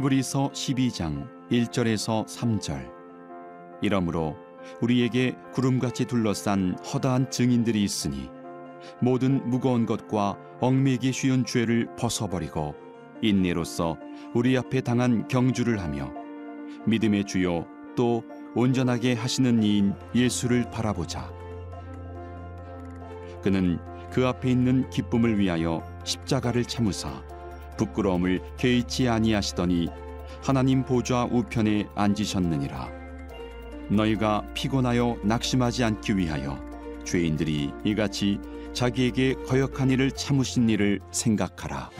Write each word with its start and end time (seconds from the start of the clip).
히브리서 0.00 0.52
12장 0.52 1.28
1절에서 1.50 2.26
3절 2.26 2.90
이러므로 3.82 4.34
우리에게 4.80 5.36
구름같이 5.52 6.06
둘러싼 6.06 6.74
허다한 6.78 7.30
증인들이 7.30 7.84
있으니 7.84 8.30
모든 9.00 9.46
무거운 9.48 9.84
것과 9.84 10.38
얽매기 10.60 11.12
쉬운 11.12 11.44
죄를 11.44 11.94
벗어버리고 11.96 12.74
인내로서 13.20 13.98
우리 14.34 14.56
앞에 14.56 14.80
당한 14.80 15.28
경주를 15.28 15.80
하며 15.80 16.10
믿음의 16.86 17.24
주요 17.24 17.66
또 17.94 18.24
온전하게 18.54 19.14
하시는 19.14 19.62
이인 19.62 19.94
예수를 20.14 20.70
바라보자. 20.70 21.30
그는 23.42 23.78
그 24.10 24.26
앞에 24.26 24.50
있는 24.50 24.88
기쁨을 24.88 25.38
위하여 25.38 25.82
십자가를 26.04 26.64
참으사 26.64 27.22
부끄러움을 27.80 28.42
개의치 28.58 29.08
아니하시더니 29.08 29.88
하나님 30.42 30.84
보좌 30.84 31.24
우편에 31.24 31.86
앉으셨느니라. 31.94 32.90
너희가 33.88 34.44
피곤하여 34.54 35.16
낙심하지 35.24 35.84
않기 35.84 36.16
위하여 36.16 36.58
죄인들이 37.04 37.72
이같이 37.84 38.38
자기에게 38.74 39.34
거역한 39.46 39.90
일을 39.90 40.12
참으신 40.12 40.68
일을 40.68 41.00
생각하라. 41.10 41.90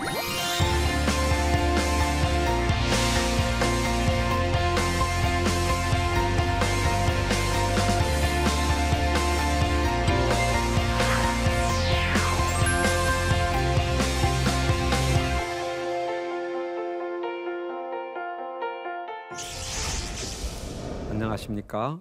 안녕하십니까? 21.50 22.00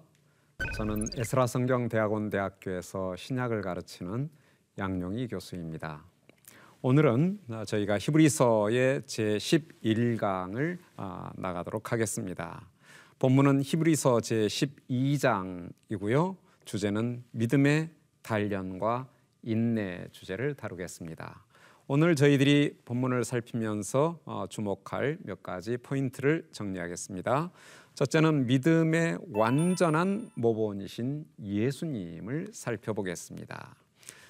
저는 0.75 1.05
에스라 1.17 1.47
성경 1.47 1.89
대학원 1.89 2.29
대학교에서 2.29 3.15
신약을 3.15 3.61
가르치는 3.61 4.29
양용희 4.77 5.27
교수입니다. 5.27 6.03
오늘은 6.81 7.39
저희가 7.65 7.97
히브리서의 7.97 9.03
제 9.05 9.37
11강을 9.37 10.77
아, 10.97 11.31
나가도록 11.35 11.91
하겠습니다. 11.91 12.69
본문은 13.17 13.61
히브리서 13.63 14.21
제 14.21 14.47
12장이고요. 14.47 16.35
주제는 16.65 17.23
믿음의 17.31 17.89
단련과 18.21 19.07
인내 19.41 20.07
주제를 20.11 20.53
다루겠습니다. 20.53 21.43
오늘 21.87 22.15
저희들이 22.15 22.77
본문을 22.85 23.23
살피면서 23.23 24.19
어, 24.25 24.45
주목할 24.47 25.17
몇 25.23 25.41
가지 25.41 25.75
포인트를 25.77 26.47
정리하겠습니다. 26.51 27.49
첫째는 27.99 28.47
믿음의 28.47 29.17
완전한 29.33 30.31
모본이신 30.35 31.25
예수님을 31.43 32.47
살펴보겠습니다. 32.53 33.75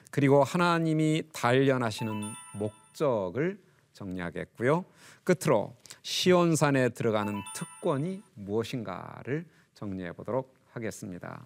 그리고 0.09 0.43
하나님이 0.43 1.21
단련하시는 1.31 2.11
목적을 2.57 3.59
정리하겠고요. 3.93 4.85
끝으로 5.23 5.75
시온산에 6.01 6.89
들어가는 6.89 7.39
특권이 7.53 8.23
무엇인가를 8.33 9.45
정리해 9.75 10.13
보도록 10.13 10.51
하겠습니다. 10.71 11.45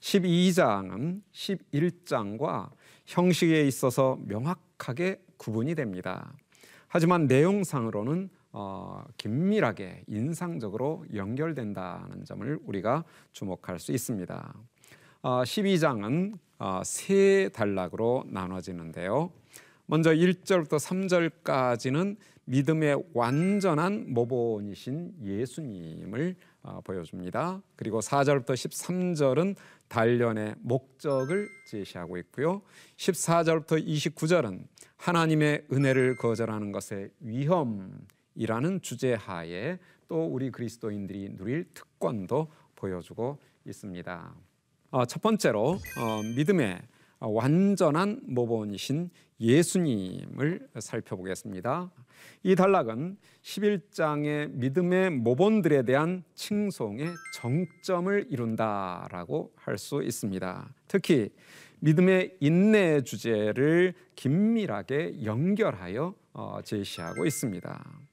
12장은 0.00 1.22
11장과 1.32 2.68
형식에 3.06 3.66
있어서 3.66 4.18
명확하게 4.26 5.22
구분이 5.38 5.74
됩니다. 5.74 6.34
하지만 6.86 7.26
내용상으로는 7.26 8.28
어, 8.58 9.04
긴밀하게 9.18 10.04
인상적으로 10.06 11.04
연결된다는 11.14 12.24
점을 12.24 12.58
우리가 12.64 13.04
주목할 13.32 13.78
수 13.78 13.92
있습니다. 13.92 14.54
어, 15.20 15.42
12장은 15.42 16.38
어, 16.58 16.80
세 16.82 17.50
단락으로 17.52 18.24
나눠지는데요. 18.28 19.30
먼저 19.84 20.10
1절부터 20.10 20.78
3절까지는 20.78 22.16
믿음의 22.46 23.10
완전한 23.12 24.06
모본이신 24.14 25.16
예수님을 25.22 26.36
어, 26.62 26.80
보여줍니다. 26.82 27.60
그리고 27.76 28.00
4절부터 28.00 28.54
13절은 28.54 29.54
단련의 29.88 30.54
목적을 30.60 31.50
제시하고 31.68 32.16
있고요. 32.16 32.62
14절부터 32.96 33.86
29절은 33.86 34.62
하나님의 34.96 35.66
은혜를 35.70 36.16
거절하는 36.16 36.72
것의 36.72 37.10
위험 37.20 38.06
이라는 38.36 38.80
주제 38.82 39.14
하에 39.14 39.78
또 40.08 40.26
우리 40.26 40.50
그리스도인들이 40.50 41.36
누릴 41.36 41.64
특권도 41.74 42.52
보여주고 42.76 43.38
있습니다. 43.66 44.34
어, 44.90 45.04
첫 45.06 45.20
번째로 45.22 45.78
어, 45.98 46.22
믿음의 46.36 46.80
완전한 47.18 48.20
모본이신 48.24 49.10
예수님을 49.40 50.68
살펴보겠습니다. 50.78 51.90
이 52.42 52.54
단락은 52.54 53.18
11장의 53.42 54.50
믿음의 54.52 55.10
모본들에 55.10 55.82
대한 55.82 56.24
칭송의 56.34 57.08
정점을 57.34 58.26
이룬다라고 58.30 59.52
할 59.56 59.76
수 59.78 60.02
있습니다. 60.02 60.74
특히 60.88 61.30
믿음의 61.80 62.36
인내 62.40 63.02
주제를 63.02 63.94
긴밀하게 64.14 65.24
연결하여 65.24 66.14
어, 66.32 66.58
제시하고 66.64 67.26
있습니다. 67.26 68.05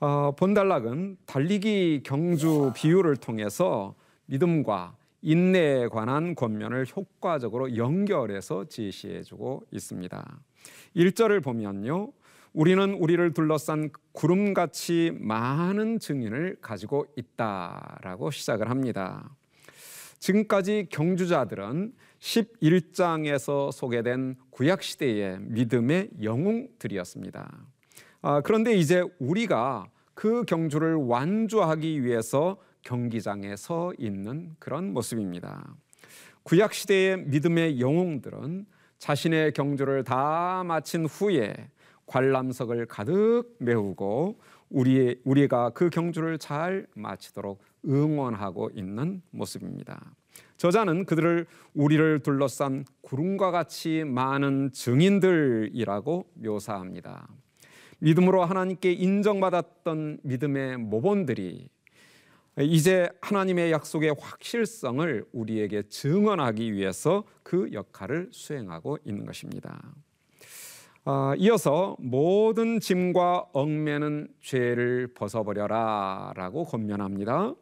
어, 0.00 0.30
본단락은 0.36 1.16
달리기 1.26 2.02
경주 2.04 2.72
비유를 2.76 3.16
통해서 3.16 3.96
믿음과 4.26 4.96
인내에 5.22 5.88
관한 5.88 6.36
권면을 6.36 6.86
효과적으로 6.94 7.76
연결해서 7.76 8.66
제시해주고 8.66 9.64
있습니다. 9.72 10.40
1절을 10.94 11.42
보면요. 11.42 12.12
우리는 12.52 12.94
우리를 12.94 13.34
둘러싼 13.34 13.90
구름같이 14.12 15.10
많은 15.18 15.98
증인을 15.98 16.58
가지고 16.60 17.06
있다라고 17.16 18.30
시작을 18.30 18.70
합니다. 18.70 19.28
지금까지 20.20 20.86
경주자들은 20.90 21.92
11장에서 22.20 23.72
소개된 23.72 24.36
구약시대의 24.50 25.38
믿음의 25.40 26.10
영웅들이었습니다. 26.22 27.66
아, 28.20 28.40
그런데 28.40 28.74
이제 28.74 29.04
우리가 29.20 29.88
그 30.14 30.44
경주를 30.44 30.94
완주하기 30.94 32.04
위해서 32.04 32.56
경기장에 32.82 33.54
서 33.54 33.92
있는 33.96 34.56
그런 34.58 34.92
모습입니다. 34.92 35.74
구약 36.42 36.74
시대의 36.74 37.18
믿음의 37.26 37.80
영웅들은 37.80 38.66
자신의 38.98 39.52
경주를 39.52 40.02
다 40.02 40.64
마친 40.64 41.06
후에 41.06 41.54
관람석을 42.06 42.86
가득 42.86 43.44
메우고 43.58 44.40
우리 44.70 45.20
우리가 45.24 45.70
그 45.70 45.88
경주를 45.88 46.38
잘 46.38 46.86
마치도록 46.94 47.62
응원하고 47.86 48.70
있는 48.74 49.22
모습입니다. 49.30 50.12
저자는 50.56 51.04
그들을 51.04 51.46
우리를 51.74 52.20
둘러싼 52.20 52.84
구름과 53.02 53.52
같이 53.52 54.02
많은 54.04 54.72
증인들이라고 54.72 56.30
묘사합니다. 56.34 57.28
믿음으로 57.98 58.44
하나님께 58.44 58.92
인정받았던 58.92 60.20
믿음의 60.22 60.78
모본들이 60.78 61.68
이제 62.60 63.08
하나님의 63.20 63.70
약속의 63.70 64.16
확실성을 64.18 65.24
우리에게 65.32 65.84
증언하기 65.88 66.72
위해서 66.72 67.24
그 67.42 67.70
역할을 67.72 68.30
수행하고 68.32 68.98
있는 69.04 69.26
것입니다. 69.26 69.80
아, 71.04 71.34
이어서 71.38 71.96
모든 72.00 72.80
짐과 72.80 73.46
얽매는 73.52 74.28
죄를 74.42 75.08
벗어버려라라고 75.14 76.64
권면합니다. 76.64 77.54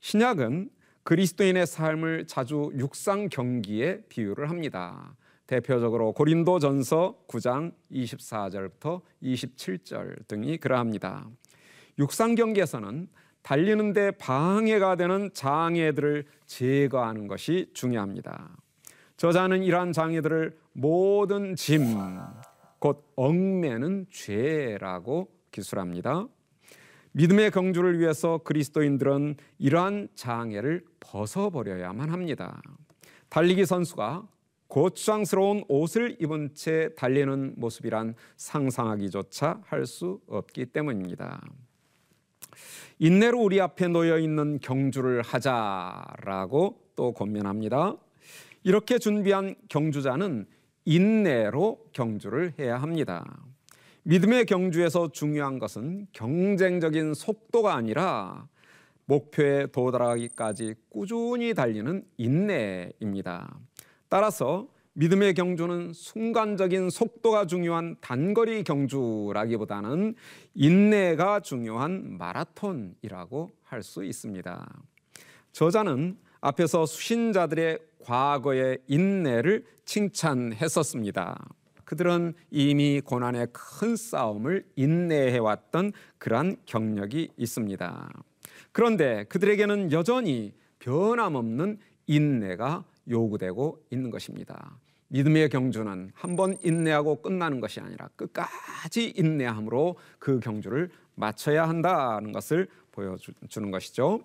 신약은 0.00 0.70
그리스도인의 1.04 1.66
삶을 1.66 2.26
자주 2.26 2.70
육상 2.76 3.30
경기에 3.30 4.02
비유를 4.08 4.50
합니다. 4.50 5.16
대표적으로 5.48 6.12
고린도전서 6.12 7.24
9장 7.26 7.72
24절부터 7.90 9.00
27절 9.22 10.28
등이 10.28 10.58
그러합니다. 10.58 11.26
육상 11.98 12.34
경기에서는 12.34 13.08
달리는데 13.42 14.12
방해가 14.12 14.96
되는 14.96 15.30
장애들을 15.32 16.26
제거하는 16.44 17.28
것이 17.28 17.70
중요합니다. 17.72 18.56
저자는 19.16 19.62
이러한 19.62 19.92
장애들을 19.92 20.56
모든 20.74 21.56
짐, 21.56 21.82
곧 22.78 23.10
얽매는 23.16 24.06
죄라고 24.10 25.28
기술합니다. 25.50 26.26
믿음의 27.12 27.52
경주를 27.52 27.98
위해서 27.98 28.38
그리스도인들은 28.44 29.36
이러한 29.58 30.08
장애를 30.14 30.84
벗어버려야만 31.00 32.10
합니다. 32.10 32.60
달리기 33.30 33.64
선수가 33.64 34.28
고추장스러운 34.68 35.64
옷을 35.68 36.16
입은 36.20 36.54
채 36.54 36.90
달리는 36.94 37.54
모습이란 37.56 38.14
상상하기조차 38.36 39.62
할 39.64 39.86
수 39.86 40.20
없기 40.28 40.66
때문입니다. 40.66 41.42
인내로 42.98 43.40
우리 43.40 43.60
앞에 43.60 43.88
놓여 43.88 44.18
있는 44.18 44.58
경주를 44.60 45.22
하자라고 45.22 46.80
또 46.96 47.12
권면합니다. 47.12 47.96
이렇게 48.64 48.98
준비한 48.98 49.54
경주자는 49.68 50.46
인내로 50.84 51.86
경주를 51.92 52.54
해야 52.58 52.76
합니다. 52.76 53.24
믿음의 54.02 54.46
경주에서 54.46 55.12
중요한 55.12 55.58
것은 55.58 56.06
경쟁적인 56.12 57.14
속도가 57.14 57.74
아니라 57.74 58.48
목표에 59.06 59.66
도달하기까지 59.68 60.74
꾸준히 60.90 61.54
달리는 61.54 62.04
인내입니다. 62.16 63.58
따라서 64.08 64.68
믿음의 64.94 65.34
경주는 65.34 65.92
순간적인 65.92 66.90
속도가 66.90 67.46
중요한 67.46 67.96
단거리 68.00 68.64
경주라기보다는 68.64 70.14
인내가 70.54 71.40
중요한 71.40 72.18
마라톤이라고 72.18 73.50
할 73.62 73.82
수 73.82 74.02
있습니다. 74.02 74.82
저자는 75.52 76.18
앞에서 76.40 76.86
수신자들의 76.86 77.78
과거의 78.04 78.78
인내를 78.86 79.64
칭찬했었습니다. 79.84 81.48
그들은 81.84 82.34
이미 82.50 83.00
고난의 83.00 83.48
큰 83.52 83.96
싸움을 83.96 84.64
인내해왔던 84.76 85.92
그러한 86.18 86.56
경력이 86.66 87.30
있습니다. 87.36 88.10
그런데 88.72 89.24
그들에게는 89.28 89.92
여전히 89.92 90.54
변함없는 90.80 91.78
인내가 92.06 92.84
요구되고 93.08 93.84
있는 93.90 94.10
것입니다. 94.10 94.78
믿음의 95.08 95.48
경주는 95.48 96.12
한 96.14 96.36
번 96.36 96.56
인내하고 96.62 97.22
끝나는 97.22 97.60
것이 97.60 97.80
아니라 97.80 98.08
끝까지 98.16 99.14
인내함으로 99.16 99.96
그 100.18 100.38
경주를 100.40 100.90
마쳐야 101.14 101.68
한다는 101.68 102.32
것을 102.32 102.68
보여주는 102.92 103.70
것이죠. 103.70 104.20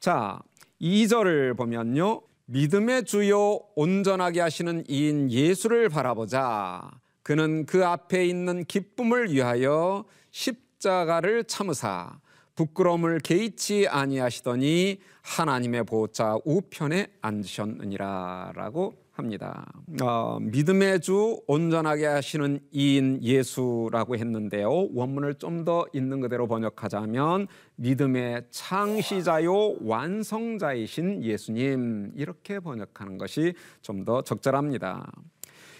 자, 0.00 0.40
2절을 0.80 1.56
보면요. 1.56 2.22
믿음의 2.46 3.04
주요 3.04 3.60
온전하게 3.76 4.40
하시는 4.40 4.84
이인 4.88 5.30
예수를 5.30 5.88
바라보자. 5.88 6.90
그는 7.22 7.66
그 7.66 7.86
앞에 7.86 8.26
있는 8.26 8.64
기쁨을 8.64 9.32
위하여 9.32 10.04
십자가를 10.30 11.44
참으사 11.44 12.18
부끄러움을 12.54 13.20
개의치 13.20 13.88
아니하시더니 13.88 14.98
하나님의 15.22 15.84
보좌 15.84 16.36
우편에 16.44 17.08
앉으셨느니라라고 17.20 18.94
합니다. 19.12 19.70
어, 20.02 20.38
믿음의 20.40 21.00
주 21.00 21.38
온전하게 21.46 22.06
하시는 22.06 22.60
이인 22.70 23.22
예수라고 23.22 24.16
했는데요. 24.16 24.88
원문을 24.94 25.34
좀 25.34 25.64
더 25.64 25.86
있는 25.92 26.20
그대로 26.20 26.48
번역하자면 26.48 27.46
믿음의 27.76 28.46
창시자요 28.50 29.76
완성자이신 29.84 31.22
예수님 31.22 32.12
이렇게 32.16 32.58
번역하는 32.58 33.18
것이 33.18 33.52
좀 33.82 34.04
더 34.04 34.22
적절합니다. 34.22 35.12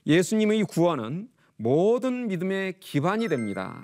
예수님의 0.07 0.65
구원은 0.65 1.29
모든 1.57 2.29
믿음의 2.29 2.75
기반이 2.81 3.29
됩니다. 3.29 3.83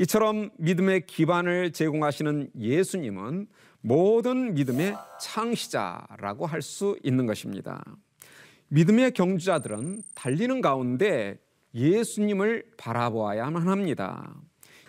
이처럼 0.00 0.48
믿음의 0.56 1.04
기반을 1.04 1.72
제공하시는 1.72 2.52
예수님은 2.58 3.48
모든 3.82 4.54
믿음의 4.54 4.96
창시자라고 5.20 6.46
할 6.46 6.62
수 6.62 6.98
있는 7.02 7.26
것입니다. 7.26 7.84
믿음의 8.68 9.12
경주자들은 9.12 10.02
달리는 10.14 10.62
가운데 10.62 11.38
예수님을 11.74 12.64
바라보아야만 12.78 13.68
합니다. 13.68 14.34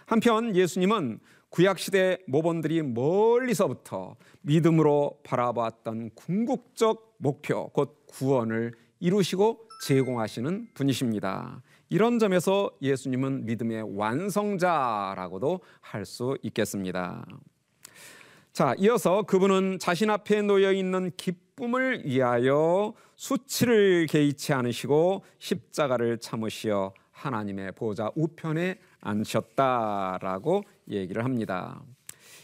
한편 0.06 0.56
예수님은 0.56 1.20
구약시대 1.50 2.20
모본들이 2.28 2.82
멀리서부터 2.82 4.16
믿음으로 4.44 5.20
바라보았던 5.26 6.12
궁극적 6.16 7.16
목표, 7.18 7.68
곧 7.74 8.06
구원을 8.08 8.72
이루시고 9.02 9.68
제공하시는 9.84 10.70
분이십니다. 10.74 11.62
이런 11.92 12.20
점에서 12.20 12.72
예수님은 12.82 13.46
믿음의 13.46 13.98
완성자라고도 13.98 15.60
할 15.82 16.06
수 16.06 16.38
있겠습니다. 16.42 17.26
자, 18.54 18.74
이어서 18.80 19.24
그분은 19.24 19.78
자신 19.78 20.10
앞에 20.10 20.42
놓여 20.42 20.72
있는 20.72 21.12
기쁨을 21.18 22.06
위하여 22.06 22.94
수치를 23.18 24.08
개의치 24.08 24.54
않으시고 24.54 25.26
십자가를 25.38 26.20
참으시어 26.20 26.94
하나님의 27.12 27.74
보좌 27.74 28.10
우편에 28.16 28.80
앉으셨다라고 29.02 30.64
얘기를 30.90 31.26
합니다. 31.26 31.82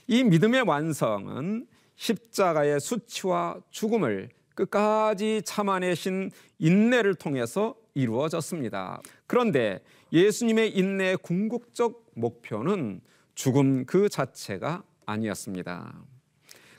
이 0.07 0.25
믿음의 0.25 0.63
완성은 0.63 1.67
십자가의 1.95 2.81
수치와 2.81 3.61
죽음을 3.69 4.29
끝까지 4.55 5.41
참아내신 5.45 6.31
인내를 6.59 7.15
통해서 7.15 7.75
이루어졌습니다. 7.97 9.01
그런데 9.25 9.81
예수님의 10.13 10.77
인내의 10.77 11.17
궁극적 11.17 12.11
목표는 12.13 13.01
죽음 13.33 13.85
그 13.85 14.07
자체가 14.07 14.83
아니었습니다. 15.05 15.93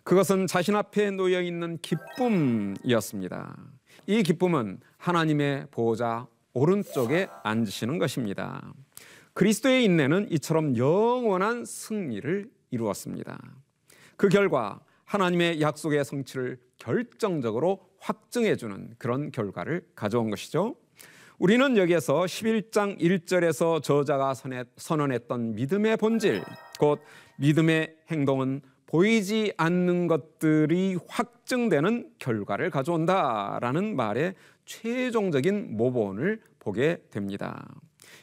그것은 0.04 0.46
자신 0.46 0.76
앞에 0.76 1.10
놓여 1.10 1.42
있는 1.42 1.78
기쁨이었습니다. 1.82 3.56
이 4.06 4.22
기쁨은 4.22 4.80
하나님의 4.96 5.66
보호자 5.70 6.26
오른쪽에 6.54 7.28
앉으시는 7.42 7.98
것입니다. 7.98 8.72
그리스도의 9.34 9.84
인내는 9.84 10.28
이처럼 10.30 10.76
영원한 10.76 11.64
승리를 11.64 12.50
이루었습니다. 12.70 13.38
그 14.16 14.28
결과 14.28 14.80
하나님의 15.04 15.60
약속의 15.60 16.04
성취를 16.04 16.58
결정적으로 16.78 17.88
확증해 17.98 18.56
주는 18.56 18.94
그런 18.98 19.30
결과를 19.30 19.86
가져온 19.94 20.30
것이죠. 20.30 20.76
우리는 21.38 21.76
여기에서 21.76 22.22
11장 22.22 22.98
1절에서 22.98 23.80
저자가 23.80 24.34
선언했던 24.76 25.54
믿음의 25.54 25.96
본질, 25.96 26.42
곧 26.80 27.00
믿음의 27.36 27.94
행동은 28.10 28.60
보이지 28.86 29.52
않는 29.56 30.08
것들이 30.08 30.96
확증되는 31.06 32.10
결과를 32.18 32.70
가져온다라는 32.70 33.94
말의 33.94 34.34
최종적인 34.64 35.76
모본을 35.76 36.40
보게 36.58 37.00
됩니다. 37.12 37.68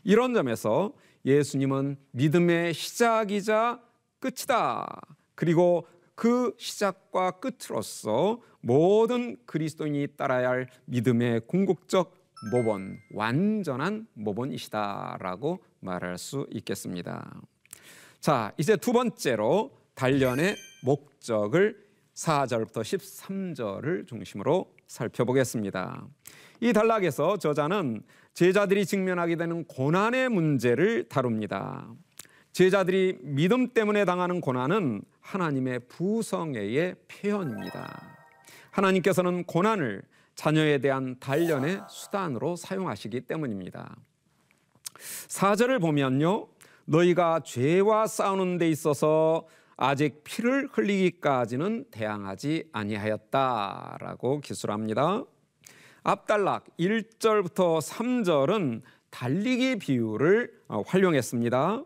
이런 0.03 0.33
점에서 0.33 0.91
예수님은 1.23 1.95
믿음의 2.11 2.73
시작이자 2.73 3.79
끝이다. 4.19 4.99
그리고 5.35 5.87
그 6.15 6.53
시작과 6.57 7.39
끝으로서 7.39 8.41
모든 8.59 9.37
그리스도인이 9.45 10.05
따라야 10.17 10.49
할 10.49 10.67
믿음의 10.83 11.41
궁극적 11.47 12.24
모본, 12.51 12.99
완전한 13.11 14.07
모본이시다라고 14.13 15.63
말할 15.79 16.17
수 16.17 16.47
있겠습니다. 16.51 17.41
자, 18.19 18.51
이제 18.57 18.75
두 18.75 18.93
번째로 18.93 19.71
단련의 19.95 20.55
목적을 20.83 21.85
4절부터 22.15 22.81
13절을 22.81 24.07
중심으로 24.07 24.71
살펴보겠습니다. 24.87 26.07
이 26.61 26.73
단락에서 26.73 27.37
저자는 27.37 28.03
제자들이 28.33 28.85
직면하게 28.85 29.35
되는 29.35 29.63
고난의 29.65 30.29
문제를 30.29 31.07
다룹니다. 31.07 31.87
제자들이 32.51 33.17
믿음 33.21 33.73
때문에 33.73 34.05
당하는 34.05 34.39
고난은 34.39 35.01
하나님의 35.19 35.81
부성애의 35.87 36.95
표현입니다. 37.07 38.17
하나님께서는 38.71 39.43
고난을 39.43 40.03
자녀에 40.35 40.77
대한 40.79 41.17
단련의 41.19 41.81
수단으로 41.89 42.55
사용하시기 42.55 43.21
때문입니다. 43.21 43.95
4절을 45.27 45.81
보면요. 45.81 46.47
너희가 46.85 47.41
죄와 47.43 48.07
싸우는 48.07 48.57
데 48.57 48.69
있어서 48.69 49.47
아직 49.77 50.23
피를 50.23 50.69
흘리기까지는 50.71 51.85
대항하지 51.91 52.69
아니하였다라고 52.71 54.41
기술합니다. 54.41 55.23
앞단락 56.03 56.65
1절부터 56.77 57.81
3절은 57.81 58.81
달리기 59.09 59.77
비유를 59.79 60.51
어, 60.67 60.81
활용했습니다. 60.85 61.83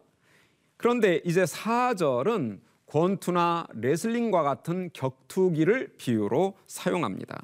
그런데 0.77 1.21
이제 1.23 1.43
4절은 1.43 2.59
권투나 2.85 3.67
레슬링과 3.73 4.43
같은 4.43 4.89
격투기를 4.93 5.95
비유로 5.97 6.57
사용합니다. 6.65 7.39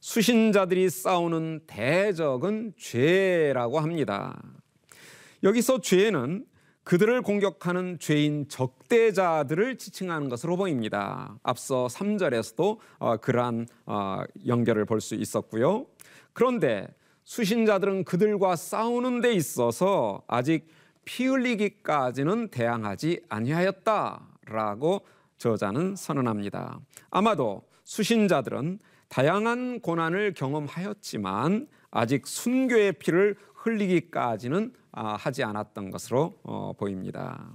수신자들이 0.00 0.88
싸우는 0.90 1.60
대적은 1.66 2.74
죄라고 2.78 3.80
합니다. 3.80 4.42
여기서 5.42 5.80
죄는 5.80 6.46
그들을 6.84 7.22
공격하는 7.22 7.98
죄인 7.98 8.48
적대자들을 8.48 9.76
지칭하는 9.76 10.28
것으로 10.28 10.56
보입니다. 10.56 11.38
앞서 11.42 11.86
3절에서도 11.86 12.78
어, 12.98 13.16
그러한 13.18 13.66
어, 13.86 14.22
연결을 14.46 14.86
볼 14.86 15.00
수 15.00 15.14
있었고요. 15.14 15.86
그런데 16.32 16.88
수신자들은 17.24 18.04
그들과 18.04 18.56
싸우는 18.56 19.20
데 19.20 19.32
있어서 19.34 20.22
아직 20.26 20.68
피 21.04 21.26
흘리기까지는 21.26 22.48
대항하지 22.48 23.22
아니하였다. 23.28 24.30
하라라고 24.50 25.06
저자는 25.38 25.96
선언합니다. 25.96 26.80
아마도 27.10 27.62
수신자들은 27.84 28.78
다양한 29.10 29.80
고난을 29.80 30.34
경험하였지만 30.34 31.66
아직 31.90 32.28
순교의 32.28 32.92
피를 32.94 33.36
흘리기까지는 33.54 34.72
아, 34.92 35.14
하지 35.14 35.42
않았던 35.42 35.90
것으로 35.90 36.34
어, 36.44 36.72
보입니다. 36.78 37.52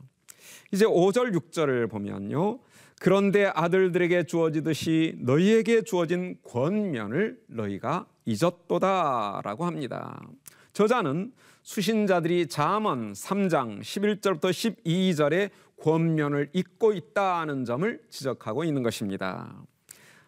이제 0.74 0.86
5절 0.86 1.34
6절을 1.34 1.90
보면요. 1.90 2.60
그런데 3.00 3.46
아들들에게 3.46 4.24
주어지듯이 4.24 5.16
너희에게 5.20 5.84
주어진 5.84 6.38
권면을 6.44 7.42
너희가 7.48 8.06
잊었도다라고 8.26 9.66
합니다. 9.66 10.22
저자는 10.74 11.32
수신자들이 11.64 12.48
잠언 12.48 13.14
3장 13.14 13.80
11절부터 13.80 14.50
12절의 14.84 15.52
권면을 15.82 16.50
잊고 16.52 16.94
있다는 16.94 17.64
점을 17.64 18.02
지적하고 18.10 18.66
있는 18.66 18.84
것입니다. 18.84 19.56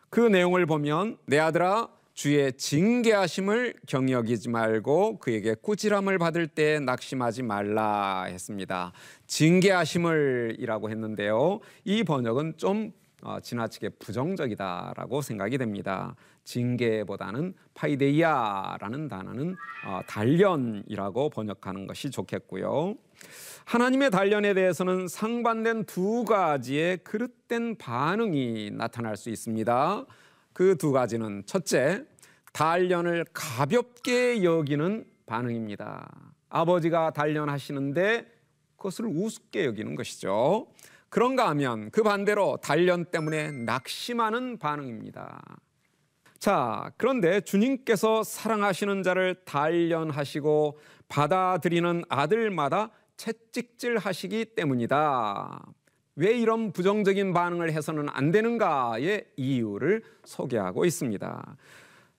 그 0.10 0.22
내용을 0.22 0.66
보면 0.66 1.18
내 1.26 1.38
아들아 1.38 1.90
주의 2.14 2.52
징계하심을 2.54 3.76
경역이지 3.86 4.50
말고 4.50 5.20
그에게 5.20 5.54
꾸지람을 5.54 6.18
받을 6.18 6.48
때 6.48 6.80
낙심하지 6.80 7.44
말라 7.44 8.24
했습니다. 8.24 8.92
징계하심을이라고 9.28 10.90
했는데요. 10.90 11.60
이 11.84 12.04
번역은 12.04 12.58
좀 12.58 12.92
어, 13.22 13.40
지나치게 13.40 13.90
부정적이다라고 14.00 15.22
생각이 15.22 15.58
됩니다. 15.58 16.16
징계보다는 16.44 17.54
παιδεία라는 17.74 19.10
단어는 19.10 19.56
어, 19.86 20.00
단련이라고 20.08 21.30
번역하는 21.30 21.86
것이 21.86 22.10
좋겠고요. 22.10 22.96
하나님의 23.68 24.12
단련에 24.12 24.54
대해서는 24.54 25.10
상반된 25.10 25.84
두 25.84 26.24
가지의 26.24 27.00
그릇된 27.00 27.76
반응이 27.76 28.72
나타날 28.72 29.18
수 29.18 29.30
있습니다. 29.30 30.06
그 30.54 30.78
두 30.78 30.94
가지는 30.94 31.44
첫째, 31.46 32.06
단련을 32.54 33.26
가볍게 33.34 34.42
여기는 34.42 35.04
반응입니다. 35.26 36.10
아버지가 36.48 37.12
단련하시는데 37.12 38.26
그것을 38.78 39.06
우습게 39.06 39.66
여기는 39.66 39.96
것이죠. 39.96 40.68
그런가 41.10 41.50
하면 41.50 41.92
그 41.92 42.04
반대로 42.04 42.60
단련 42.64 43.04
때문에 43.04 43.52
낙심하는 43.52 44.60
반응입니다. 44.60 45.44
자, 46.40 46.90
그런데 46.96 47.42
주님께서 47.42 48.24
사랑하시는 48.24 49.04
자를 49.04 49.36
단련하시고 49.44 50.80
받아들이는 51.10 52.04
아들마다 52.08 52.92
채찍질 53.18 53.98
하시기 53.98 54.46
때문이다. 54.56 55.66
왜 56.16 56.34
이런 56.38 56.72
부정적인 56.72 57.34
반응을 57.34 57.72
해서는 57.72 58.08
안 58.10 58.32
되는가의 58.32 59.26
이유를 59.36 60.04
소개하고 60.24 60.86
있습니다. 60.86 61.58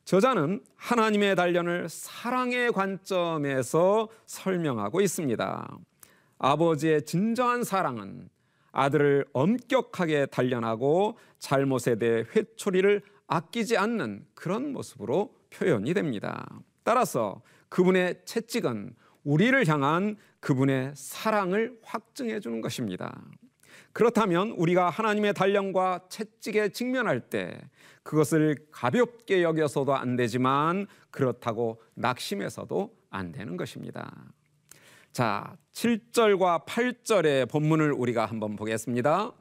저자는 0.04 0.64
하나님의 0.76 1.36
단련을 1.36 1.88
사랑의 1.88 2.72
관점에서 2.72 4.08
설명하고 4.26 5.00
있습니다. 5.00 5.78
아버지의 6.38 7.04
진정한 7.04 7.64
사랑은 7.64 8.28
아들을 8.70 9.26
엄격하게 9.32 10.26
단련하고 10.26 11.18
잘못에 11.38 11.96
대해 11.98 12.24
회초리를 12.34 13.02
아끼지 13.26 13.76
않는 13.76 14.26
그런 14.34 14.72
모습으로 14.72 15.34
표현이 15.50 15.92
됩니다. 15.94 16.48
따라서 16.84 17.42
그분의 17.68 18.22
채찍은 18.24 18.94
우리를 19.24 19.66
향한 19.68 20.16
그분의 20.40 20.92
사랑을 20.94 21.78
확증해 21.82 22.40
주는 22.40 22.60
것입니다. 22.60 23.20
그렇다면 23.92 24.50
우리가 24.50 24.90
하나님의 24.90 25.34
단련과 25.34 26.06
채찍에 26.08 26.70
직면할 26.70 27.20
때 27.20 27.60
그것을 28.02 28.56
가볍게 28.70 29.42
여겨서도 29.42 29.94
안 29.94 30.16
되지만 30.16 30.86
그렇다고 31.10 31.82
낙심해서도 31.94 32.94
안 33.10 33.32
되는 33.32 33.56
것입니다. 33.56 34.12
자, 35.12 35.56
7절과 35.72 36.66
8절의 36.66 37.50
본문을 37.50 37.92
우리가 37.92 38.26
한번 38.26 38.56
보겠습니다. 38.56 39.32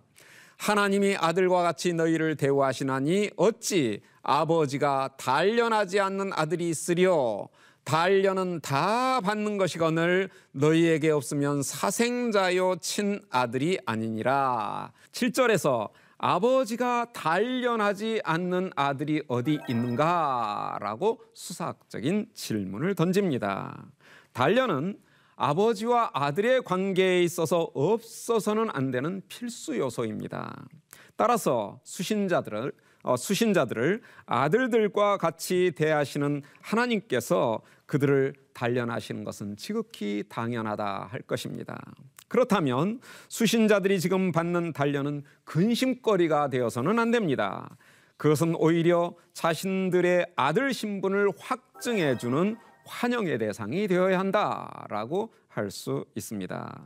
하나님이 0.57 1.15
아들과 1.17 1.61
같이 1.61 1.93
너희를 1.93 2.35
대우하시나니 2.35 3.31
어찌 3.37 4.01
아버지가 4.23 5.15
단련하지 5.17 5.99
않는 5.99 6.31
아들이 6.33 6.69
있으려 6.69 7.47
단련은 7.87 8.59
다 8.59 9.21
받는 9.21 9.55
것이거늘 9.57 10.29
너희에게 10.51 11.09
없으면 11.09 11.63
사생자요 11.63 12.75
친아들이 12.81 13.79
아니니라. 13.85 14.91
7절에서 15.13 15.87
아버지가 16.17 17.13
단련하지 17.13 18.19
않는 18.25 18.71
아들이 18.75 19.23
어디 19.29 19.59
있는가라고 19.69 21.21
수사학적인 21.33 22.27
질문을 22.33 22.93
던집니다. 22.93 23.85
단련은 24.33 24.99
아버지와 25.37 26.11
아들의 26.13 26.63
관계에 26.63 27.23
있어서 27.23 27.71
없어서는 27.73 28.67
안 28.73 28.91
되는 28.91 29.21
필수 29.29 29.77
요소입니다. 29.77 30.67
따라서 31.15 31.79
수신자들을 31.85 32.73
어, 33.07 33.15
수신자들을 33.15 34.01
아들들과 34.25 35.17
같이 35.17 35.71
대하시는 35.77 36.41
하나님께서 36.61 37.61
그들을 37.87 38.33
단련하시는 38.53 39.23
것은 39.23 39.57
지극히 39.57 40.23
당연하다 40.29 41.07
할 41.09 41.21
것입니다. 41.21 41.81
그렇다면 42.27 42.99
수신자들이 43.29 43.99
지금 43.99 44.31
받는 44.31 44.73
단련은 44.73 45.23
근심거리가 45.45 46.49
되어서는 46.49 46.99
안 46.99 47.11
됩니다. 47.11 47.75
그것은 48.17 48.55
오히려 48.57 49.15
자신들의 49.33 50.33
아들 50.35 50.73
신분을 50.73 51.31
확증해 51.39 52.17
주는 52.17 52.57
환영의 52.85 53.39
대상이 53.39 53.87
되어야 53.87 54.19
한다라고 54.19 55.33
할 55.49 55.71
수 55.71 56.05
있습니다. 56.15 56.81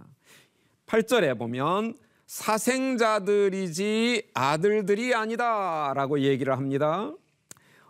8절에 0.85 1.37
보면 1.37 1.95
사생자들이지 2.25 4.29
아들들이 4.33 5.13
아니다라고 5.13 6.21
얘기를 6.21 6.55
합니다. 6.55 7.11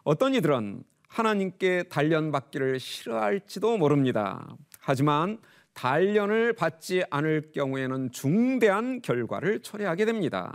어떤 0.04 0.34
이들은 0.34 0.84
하나님께 1.12 1.84
단련받기를 1.84 2.80
싫어할지도 2.80 3.78
모릅니다. 3.78 4.56
하지만 4.80 5.40
단련을 5.74 6.54
받지 6.54 7.04
않을 7.10 7.52
경우에는 7.54 8.12
중대한 8.14 9.02
결과를 9.02 9.62
초래하게 9.62 10.06
됩니다. 10.06 10.54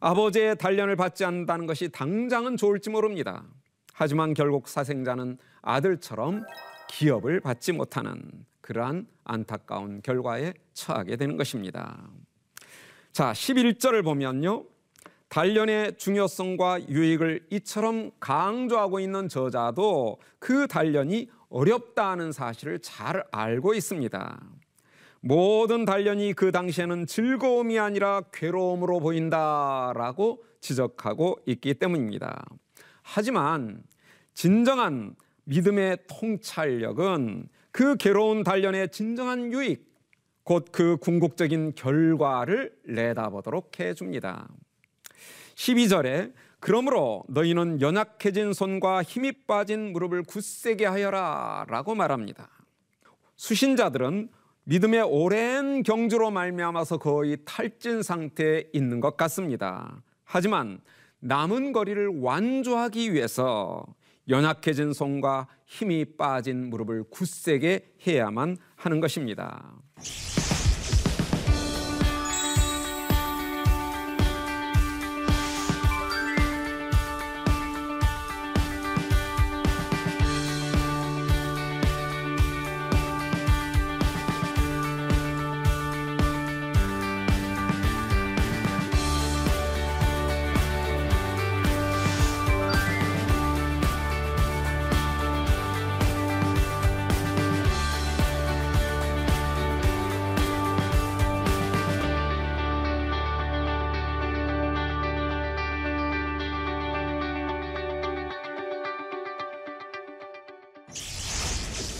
아버지의 0.00 0.56
단련을 0.56 0.96
받지 0.96 1.24
않는다는 1.26 1.66
것이 1.66 1.90
당장은 1.90 2.56
좋을지 2.56 2.88
모릅니다. 2.88 3.44
하지만 3.92 4.32
결국 4.32 4.68
사생자는 4.68 5.36
아들처럼 5.60 6.44
기업을 6.88 7.40
받지 7.40 7.72
못하는 7.72 8.22
그러한 8.62 9.06
안타까운 9.24 10.00
결과에 10.00 10.54
처하게 10.72 11.16
되는 11.16 11.36
것입니다. 11.36 12.08
자, 13.12 13.32
11절을 13.32 14.02
보면요. 14.02 14.64
단련의 15.28 15.98
중요성과 15.98 16.88
유익을 16.88 17.46
이처럼 17.50 18.10
강조하고 18.18 18.98
있는 18.98 19.28
저자도 19.28 20.18
그 20.38 20.66
단련이 20.66 21.28
어렵다는 21.50 22.32
사실을 22.32 22.78
잘 22.80 23.24
알고 23.30 23.74
있습니다. 23.74 24.40
모든 25.20 25.84
단련이 25.84 26.32
그 26.32 26.52
당시에는 26.52 27.06
즐거움이 27.06 27.78
아니라 27.78 28.22
괴로움으로 28.32 29.00
보인다라고 29.00 30.44
지적하고 30.60 31.38
있기 31.46 31.74
때문입니다. 31.74 32.44
하지만 33.02 33.82
진정한 34.34 35.14
믿음의 35.44 35.98
통찰력은 36.08 37.48
그 37.72 37.96
괴로운 37.96 38.44
단련의 38.44 38.90
진정한 38.90 39.52
유익, 39.52 39.88
곧 40.44 40.72
그 40.72 40.96
궁극적인 40.96 41.74
결과를 41.74 42.72
내다보도록 42.86 43.78
해줍니다. 43.78 44.48
12절에 45.58 46.32
그러므로 46.60 47.24
너희는 47.28 47.80
연약해진 47.80 48.52
손과 48.52 49.02
힘이 49.02 49.32
빠진 49.46 49.92
무릎을 49.92 50.22
굳세게 50.22 50.86
하여라 50.86 51.66
라고 51.68 51.94
말합니다. 51.94 52.48
수신자들은 53.36 54.28
믿음의 54.64 55.02
오랜 55.02 55.82
경주로 55.82 56.30
말미암아서 56.30 56.98
거의 56.98 57.38
탈진 57.44 58.02
상태에 58.02 58.64
있는 58.72 59.00
것 59.00 59.16
같습니다. 59.16 60.02
하지만 60.24 60.80
남은 61.20 61.72
거리를 61.72 62.20
완주하기 62.20 63.12
위해서 63.12 63.84
연약해진 64.28 64.92
손과 64.92 65.48
힘이 65.64 66.04
빠진 66.16 66.70
무릎을 66.70 67.04
굳세게 67.10 67.94
해야만 68.06 68.58
하는 68.76 69.00
것입니다. 69.00 69.74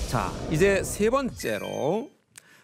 자, 0.09 0.33
이제 0.51 0.83
세 0.83 1.11
번째로 1.11 2.11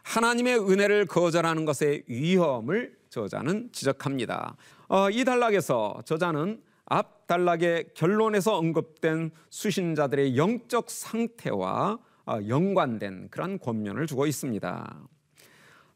하나님의 0.02 0.60
은혜를 0.60 1.04
거절하는 1.04 1.66
것의 1.66 2.04
위험을 2.06 2.96
저자는 3.10 3.68
지적합니다. 3.70 4.56
어, 4.88 5.10
이 5.10 5.26
단락에서 5.26 6.00
저자는 6.06 6.62
앞 6.86 7.26
단락의 7.26 7.90
결론에서 7.92 8.56
언급된 8.56 9.30
수신자들의 9.50 10.38
영적 10.38 10.90
상태와 10.90 11.98
어, 12.24 12.38
연관된 12.48 13.28
그런 13.30 13.58
권면을 13.58 14.06
주고 14.06 14.24
있습니다. 14.26 14.98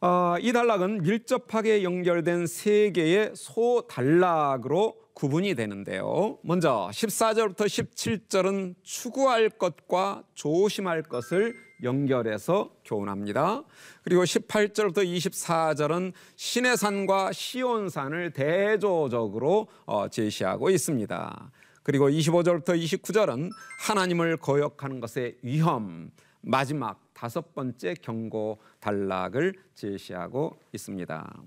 어, 0.03 0.35
이 0.43 0.53
단락은 0.53 1.01
밀접하게 1.01 1.83
연결된 1.83 2.47
세 2.47 2.93
개의 2.93 3.33
소단락으로 3.35 4.99
구분이 5.19 5.57
되는데요. 5.57 6.39
먼저 6.43 6.89
14절부터 6.93 7.63
17절은 7.63 8.77
추구할 8.85 9.51
것과 9.51 10.23
조심할 10.35 11.03
것을 11.03 11.57
연결해서 11.83 12.71
교훈합니다. 12.85 13.65
그리고 14.05 14.23
18절부터 14.23 14.99
24절은 14.99 16.13
신의 16.37 16.77
산과 16.77 17.33
시온 17.33 17.89
산을 17.89 18.31
대조적으로 18.31 19.67
어, 19.87 20.09
제시하고 20.09 20.71
있습니다. 20.71 21.51
그리고 21.83 22.09
25절부터 22.09 22.81
29절은 22.81 23.51
하나님을 23.89 24.37
거역하는 24.37 25.01
것의 25.01 25.39
위험, 25.43 26.13
마지막 26.43 27.01
다섯 27.13 27.57
번째 27.57 27.95
경고 28.01 28.61
단락을 28.79 29.55
제시하고 29.75 30.61
있습니다. 30.73 31.43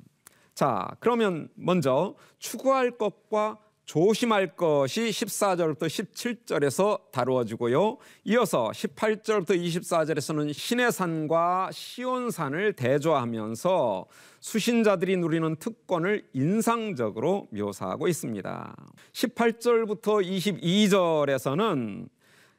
자, 0.53 0.89
그러면 0.99 1.49
먼저 1.55 2.15
추구할 2.39 2.97
것과 2.97 3.57
조심할 3.85 4.55
것이 4.55 5.09
14절부터 5.09 5.79
17절에서 5.79 7.11
다루어지고요. 7.11 7.97
이어서 8.23 8.71
18절부터 8.73 9.49
24절에서는 9.49 10.53
신의 10.53 10.91
산과 10.93 11.71
시온산을 11.73 12.73
대조하면서 12.73 14.05
수신자들이 14.39 15.17
누리는 15.17 15.57
특권을 15.57 16.25
인상적으로 16.31 17.47
묘사하고 17.51 18.07
있습니다. 18.07 18.75
18절부터 19.11 20.25
22절에서는 20.61 22.07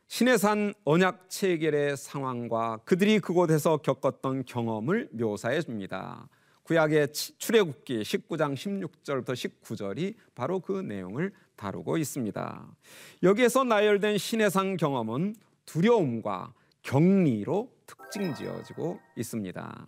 신의 0.08 0.36
산 0.36 0.74
언약 0.84 1.30
체결의 1.30 1.96
상황과 1.96 2.80
그들이 2.84 3.20
그곳에서 3.20 3.78
겪었던 3.78 4.44
경험을 4.44 5.08
묘사해 5.12 5.62
줍니다. 5.62 6.28
구약의 6.64 7.12
출애굽기 7.12 8.02
19장 8.02 8.54
16절부터 8.54 9.32
19절이 9.32 10.14
바로 10.34 10.60
그 10.60 10.80
내용을 10.80 11.32
다루고 11.56 11.96
있습니다. 11.98 12.76
여기에서 13.22 13.64
나열된 13.64 14.18
신의 14.18 14.50
산 14.50 14.76
경험은 14.76 15.34
두려움과 15.66 16.54
격리로 16.82 17.70
특징 17.86 18.34
지어지고 18.34 19.00
있습니다. 19.16 19.86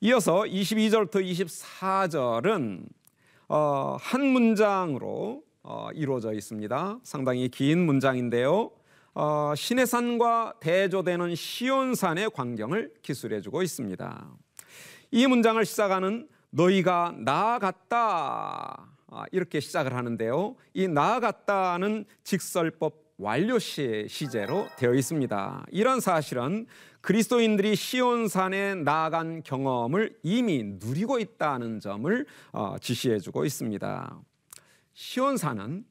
이어서 0.00 0.42
22절부터 0.42 1.22
24절은 1.22 2.88
어, 3.48 3.96
한 4.00 4.26
문장으로 4.26 5.42
어, 5.62 5.88
이루어져 5.92 6.32
있습니다. 6.32 7.00
상당히 7.02 7.48
긴 7.48 7.84
문장인데요. 7.84 8.70
어, 9.14 9.52
신의 9.56 9.86
산과 9.86 10.54
대조되는 10.60 11.34
시온산의 11.34 12.30
광경을 12.30 12.94
기술해주고 13.02 13.62
있습니다. 13.62 14.30
이 15.10 15.26
문장을 15.26 15.64
시작하는 15.64 16.28
너희가 16.50 17.14
나아갔다 17.18 18.86
아, 19.12 19.24
이렇게 19.32 19.58
시작을 19.58 19.92
하는데요. 19.94 20.54
이 20.72 20.86
나아갔다는 20.86 22.04
직설법 22.22 23.10
완료 23.18 23.58
시제로 23.58 24.68
되어 24.78 24.94
있습니다. 24.94 25.66
이런 25.72 26.00
사실은 26.00 26.66
그리스도인들이 27.00 27.74
시온산에 27.74 28.76
나아간 28.76 29.42
경험을 29.42 30.16
이미 30.22 30.62
누리고 30.62 31.18
있다는 31.18 31.80
점을 31.80 32.26
어, 32.52 32.76
지시해주고 32.80 33.44
있습니다. 33.44 34.20
시온산은 34.94 35.84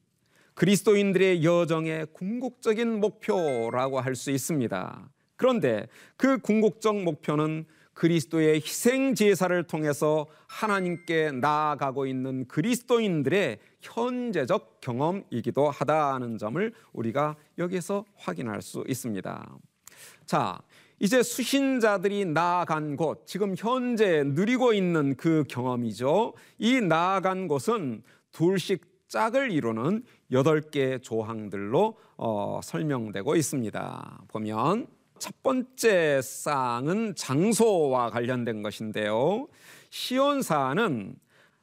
그리스도인들의 0.54 1.44
여정의 1.44 2.06
궁극적인 2.12 3.00
목표라고 3.00 4.00
할 4.00 4.14
수 4.16 4.30
있습니다. 4.30 5.10
그런데 5.36 5.88
그 6.16 6.38
궁극적 6.38 7.02
목표는 7.02 7.66
그리스도의 8.00 8.62
희생 8.62 9.14
제사를 9.14 9.62
통해서 9.64 10.26
하나님께 10.46 11.32
나아가고 11.32 12.06
있는 12.06 12.48
그리스도인들의 12.48 13.58
현재적 13.82 14.80
경험이기도 14.80 15.68
하다는 15.68 16.38
점을 16.38 16.72
우리가 16.94 17.36
여기서 17.58 18.06
확인할 18.16 18.62
수 18.62 18.84
있습니다. 18.88 19.54
자, 20.24 20.58
이제 20.98 21.22
수신자들이 21.22 22.24
나아간 22.24 22.96
곳, 22.96 23.26
지금 23.26 23.54
현재 23.54 24.22
누리고 24.24 24.72
있는 24.72 25.14
그 25.16 25.44
경험이죠. 25.46 26.32
이 26.56 26.80
나아간 26.80 27.48
곳은 27.48 28.02
둘씩 28.32 29.08
짝을 29.08 29.50
이루는 29.50 30.04
여덟 30.32 30.62
개 30.62 30.98
조항들로 31.00 31.98
어, 32.16 32.60
설명되고 32.62 33.36
있습니다. 33.36 34.22
보면 34.28 34.86
첫 35.20 35.42
번째 35.42 36.20
쌍은 36.22 37.14
장소와 37.14 38.10
관련된 38.10 38.62
것인데요. 38.62 39.46
시온산은 39.90 41.14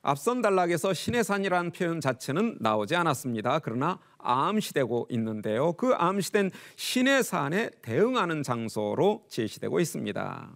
앞선 0.04 0.42
단락에서 0.42 0.94
신의 0.94 1.24
산이라는 1.24 1.72
표현 1.72 2.00
자체는 2.00 2.60
나오지 2.62 2.96
않았습니다. 2.96 3.60
그러나 3.60 4.00
암시되고 4.20 5.08
있는데요. 5.10 5.74
그 5.74 5.94
암시된 5.96 6.52
신의 6.76 7.24
산에 7.24 7.72
대응하는 7.82 8.44
장소로 8.44 9.26
제시되고 9.28 9.80
있습니다. 9.80 10.50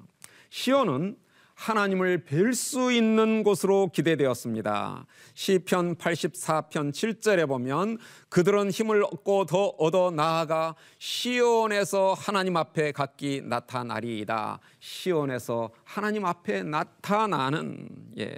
시온은 0.51 1.17
하나님을 1.61 2.23
뵐 2.25 2.55
수 2.55 2.91
있는 2.91 3.43
곳으로 3.43 3.91
기대되었습니다. 3.93 5.05
시편 5.35 5.95
84편 5.95 6.89
7절에 6.91 7.47
보면 7.47 7.99
그들은 8.29 8.71
힘을 8.71 9.03
얻고 9.03 9.45
더 9.45 9.65
얻어 9.77 10.09
나아가 10.09 10.73
시온에서 10.97 12.15
하나님 12.17 12.57
앞에 12.57 12.91
각기 12.93 13.43
나타나리이다. 13.45 14.59
시온에서 14.79 15.69
하나님 15.83 16.25
앞에 16.25 16.63
나타나는 16.63 17.89
예, 18.17 18.33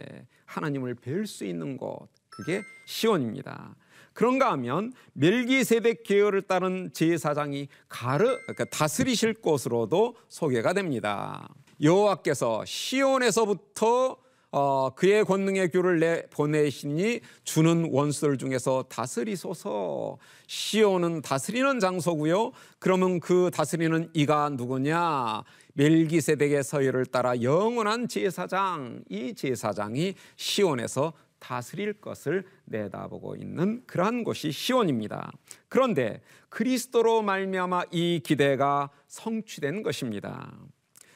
하나님을 0.45 0.95
뵐 0.95 1.25
수 1.25 1.45
있는 1.45 1.77
곳 1.77 2.09
그게 2.27 2.61
시온입니다. 2.85 3.73
그런가 4.11 4.51
하면 4.51 4.91
멜기세덱 5.13 6.03
계열을 6.03 6.41
따른 6.41 6.91
제사장이 6.91 7.69
가르 7.87 8.25
그러니까 8.41 8.65
다스리실 8.65 9.35
곳으로도 9.35 10.17
소개가 10.27 10.73
됩니다. 10.73 11.47
여호와께서 11.83 12.63
시온에서부터 12.65 14.17
어, 14.55 14.91
그의 14.91 15.25
권능의 15.25 15.71
교를 15.71 15.99
내 15.99 16.27
보내시니 16.27 17.21
주는 17.43 17.89
원수들 17.91 18.37
중에서 18.37 18.83
다스리소서. 18.83 20.19
시온은 20.45 21.23
다스리는 21.23 21.79
장소고요. 21.79 22.51
그러면 22.77 23.19
그 23.19 23.49
다스리는 23.51 24.11
이가 24.13 24.49
누구냐? 24.49 25.43
멜기세덱의 25.73 26.63
서열을 26.63 27.07
따라 27.07 27.41
영원한 27.41 28.07
제사장, 28.07 29.03
이 29.09 29.33
제사장이 29.33 30.13
시온에서 30.35 31.13
다스릴 31.39 31.93
것을 31.93 32.45
내다보고 32.65 33.35
있는 33.35 33.83
그러한 33.87 34.23
곳이 34.23 34.51
시온입니다. 34.51 35.31
그런데 35.67 36.21
그리스도로 36.49 37.23
말미암아 37.23 37.85
이 37.91 38.21
기대가 38.23 38.91
성취된 39.07 39.81
것입니다. 39.81 40.53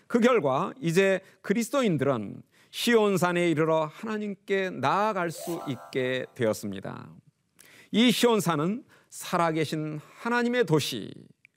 그 0.07 0.19
결과 0.19 0.73
이제 0.79 1.19
그리스도인들은 1.41 2.41
시온산에 2.71 3.49
이르러 3.49 3.85
하나님께 3.85 4.71
나아갈 4.71 5.31
수 5.31 5.61
있게 5.67 6.25
되었습니다. 6.35 7.09
이 7.91 8.11
시온산은 8.11 8.83
살아계신 9.09 9.99
하나님의 10.19 10.65
도시, 10.65 11.11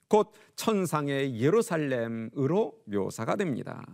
곧 0.07 0.33
천상의 0.55 1.39
예루살렘으로 1.39 2.73
묘사가 2.85 3.35
됩니다. 3.35 3.85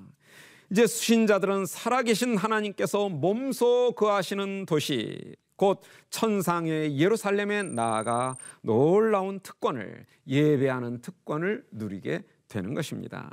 이제 0.71 0.85
수신자들은 0.85 1.65
살아계신 1.65 2.37
하나님께서 2.37 3.09
몸소 3.09 3.93
거하시는 3.95 4.65
도시, 4.65 5.35
곧 5.55 5.81
천상의 6.09 6.97
예루살렘에 6.97 7.63
나아가 7.63 8.37
놀라운 8.61 9.39
특권을 9.39 10.05
예배하는 10.27 11.01
특권을 11.01 11.65
누리게 11.71 12.23
되는 12.47 12.73
것입니다. 12.73 13.31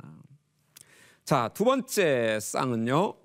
자, 1.25 1.49
두 1.55 1.65
번째 1.65 2.39
쌍은요. 2.39 3.15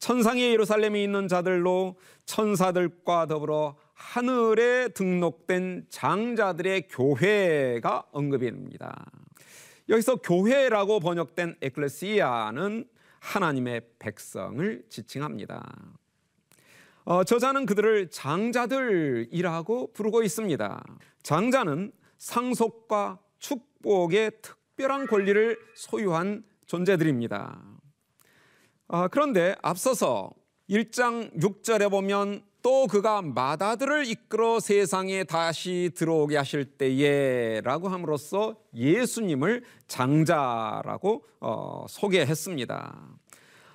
천상의 0.00 0.50
예루살렘에 0.50 1.04
있는 1.04 1.28
자들로 1.28 1.96
천사들과 2.26 3.26
더불어 3.26 3.76
하늘에 3.94 4.88
등록된 4.88 5.86
장자들의 5.88 6.88
교회가 6.88 8.08
언급이 8.10 8.46
됩니다. 8.46 9.06
여기서 9.88 10.16
교회라고 10.16 10.98
번역된 10.98 11.58
에클레시아는 11.62 12.88
하나님의 13.20 13.82
백성을 14.00 14.82
지칭합니다. 14.90 15.62
어, 17.04 17.22
저자는 17.22 17.66
그들을 17.66 18.10
장자들이라고 18.10 19.92
부르고 19.92 20.24
있습니다. 20.24 20.84
장자는 21.22 21.92
상속과 22.18 23.20
축복의 23.38 24.32
특 24.42 24.58
특별한 24.78 25.08
권리를 25.08 25.58
소유한 25.74 26.44
존재들입니다. 26.68 27.60
아, 28.88 29.08
그런데 29.08 29.56
앞서서 29.62 30.30
1장 30.70 31.34
6절에 31.40 31.90
보면 31.90 32.42
또 32.62 32.86
그가 32.86 33.22
마다들을 33.22 34.06
이끌어 34.06 34.60
세상에 34.60 35.24
다시 35.24 35.90
들어오게 35.94 36.36
하실 36.36 36.66
때에 36.76 37.62
라고 37.62 37.88
함으로써 37.88 38.56
예수님을 38.74 39.64
장자라고 39.86 41.24
어, 41.40 41.86
소개했습니다. 41.88 43.08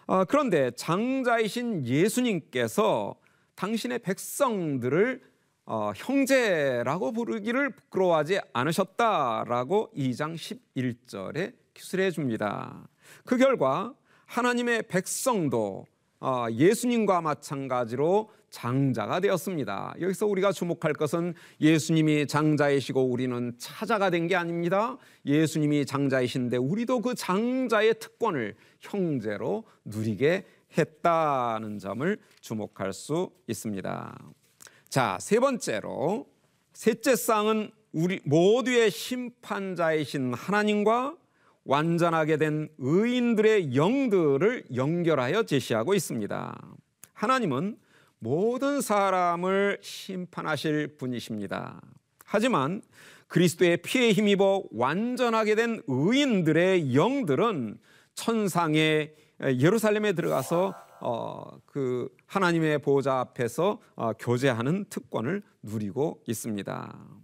어, 0.05 0.25
그런데 0.25 0.71
장자이신 0.71 1.87
예수님께서 1.87 3.15
당신의 3.55 3.99
백성들을 3.99 5.21
어, 5.65 5.93
형제라고 5.95 7.11
부르기를 7.13 7.71
부끄러워하지 7.71 8.41
않으셨다라고 8.51 9.91
2장 9.95 10.35
11절에 10.35 11.62
기술해 11.73 12.11
줍니다. 12.11 12.87
그 13.25 13.37
결과 13.37 13.93
하나님의 14.25 14.83
백성도 14.87 15.85
어, 16.19 16.45
예수님과 16.51 17.21
마찬가지로 17.21 18.29
장자가 18.49 19.19
되었습니다. 19.19 19.95
여기서 19.99 20.27
우리가 20.27 20.51
주목할 20.53 20.93
것은 20.93 21.33
예수님이 21.59 22.27
장자이시고 22.27 23.03
우리는 23.03 23.53
차자가 23.57 24.09
된 24.09 24.27
게 24.27 24.35
아닙니다. 24.35 24.97
예수님이 25.25 25.85
장자이신데 25.85 26.57
우리도 26.57 27.01
그 27.01 27.13
장자의 27.15 27.95
특권을 27.99 28.55
형제로 28.79 29.65
누리게 29.83 30.45
했다는 30.77 31.79
점을 31.79 32.17
주목할 32.39 32.93
수 32.93 33.29
있습니다. 33.47 34.17
자, 34.87 35.17
세 35.19 35.39
번째로 35.39 36.27
셋째 36.73 37.15
쌍은 37.15 37.71
우리 37.91 38.21
모두의 38.23 38.91
심판자이신 38.91 40.33
하나님과 40.35 41.17
완전하게 41.65 42.37
된 42.37 42.69
의인들의 42.77 43.75
영들을 43.75 44.65
연결하여 44.75 45.43
제시하고 45.43 45.93
있습니다. 45.93 46.61
하나님은 47.13 47.77
모든 48.19 48.81
사람을 48.81 49.79
심판하실 49.81 50.97
분이십니다. 50.97 51.81
하지만 52.25 52.81
그리스도의 53.27 53.77
피에 53.77 54.11
힘입어 54.11 54.63
완전하게 54.71 55.55
된 55.55 55.81
의인들의 55.87 56.95
영들은 56.95 57.79
천상의 58.15 59.15
예루살렘에 59.41 60.13
들어가서 60.13 60.73
어, 61.01 61.59
그 61.65 62.07
하나님의 62.27 62.79
보좌 62.79 63.19
앞에서 63.19 63.79
어, 63.95 64.13
교제하는 64.13 64.85
특권을 64.89 65.43
누리고 65.61 66.21
있습니다. 66.27 67.22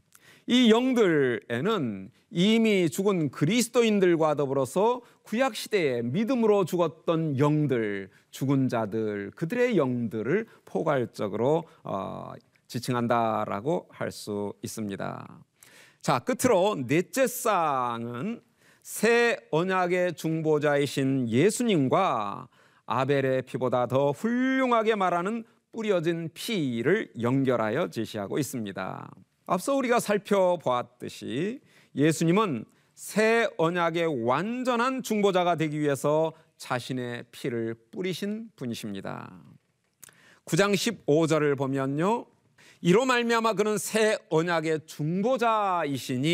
이 0.51 0.71
영들에는 0.71 2.09
이미 2.31 2.89
죽은 2.89 3.29
그리스도인들과 3.29 4.33
더불어서 4.33 5.01
구약 5.21 5.55
시대에 5.55 6.01
믿음으로 6.01 6.65
죽었던 6.65 7.37
영들, 7.37 8.09
죽은 8.31 8.67
자들, 8.67 9.29
그들의 9.35 9.77
영들을 9.77 10.47
포괄적으로 10.65 11.65
어, 11.83 12.31
지칭한다라고 12.65 13.89
할 13.91 14.09
수 14.09 14.53
있습니다. 14.63 15.39
자, 16.01 16.17
끝으로 16.17 16.77
넷째 16.87 17.27
쌍은 17.27 18.41
새 18.81 19.37
언약의 19.51 20.15
중보자이신 20.15 21.29
예수님과 21.29 22.47
아벨의 22.87 23.43
피보다 23.43 23.85
더 23.85 24.09
훌륭하게 24.09 24.95
말하는 24.95 25.43
뿌려진 25.71 26.31
피를 26.33 27.11
연결하여 27.21 27.91
제시하고 27.91 28.39
있습니다. 28.39 29.11
앞서 29.51 29.73
우리가 29.73 29.99
살펴보았듯이 29.99 31.59
예수님은 31.95 32.65
새 32.93 33.49
언약의 33.57 34.23
완전한 34.23 35.01
중보자가 35.01 35.55
되기 35.55 35.79
위해서 35.79 36.33
자신의 36.57 37.23
피를 37.31 37.73
뿌리신 37.91 38.51
분이십니다. 38.55 39.41
9장 40.45 40.75
15절을 40.75 41.57
보면요. 41.57 42.27
이로 42.81 43.05
말미암아 43.05 43.53
그는 43.53 43.79
새 43.79 44.19
언약의 44.29 44.85
중보자이시니 44.85 46.25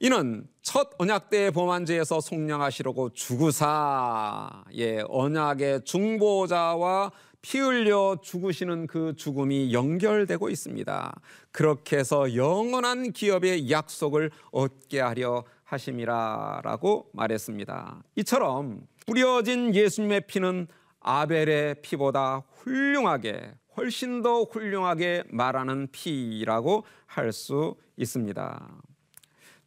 이는 0.00 0.48
첫 0.60 0.90
언약 0.98 1.30
때의 1.30 1.52
범한죄에서 1.52 2.20
속량하시려고 2.20 3.10
죽으사 3.10 4.64
예 4.74 5.04
언약의 5.08 5.84
중보자와 5.84 7.12
피 7.40 7.58
흘려 7.58 8.18
죽으시는 8.22 8.86
그 8.86 9.14
죽음이 9.16 9.72
연결되고 9.72 10.48
있습니다. 10.50 11.20
그렇게 11.52 11.98
해서 11.98 12.34
영원한 12.34 13.12
기업의 13.12 13.70
약속을 13.70 14.30
얻게 14.50 15.00
하려 15.00 15.44
하심이라라고 15.64 17.10
말했습니다. 17.12 18.02
이처럼 18.16 18.86
뿌려진 19.06 19.74
예수님의 19.74 20.22
피는 20.26 20.66
아벨의 21.00 21.76
피보다 21.82 22.42
훌륭하게 22.54 23.54
훨씬 23.76 24.22
더 24.22 24.42
훌륭하게 24.42 25.22
말하는 25.28 25.88
피라고 25.92 26.84
할 27.06 27.32
수 27.32 27.76
있습니다. 27.96 28.68